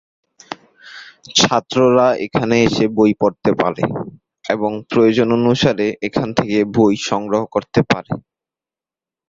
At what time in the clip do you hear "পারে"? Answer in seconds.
3.61-3.83, 7.91-8.11